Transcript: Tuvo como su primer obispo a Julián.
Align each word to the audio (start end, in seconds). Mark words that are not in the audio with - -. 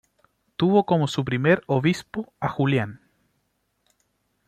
Tuvo 0.55 0.87
como 0.87 1.07
su 1.07 1.23
primer 1.23 1.61
obispo 1.67 2.33
a 2.39 2.49
Julián. 2.49 3.01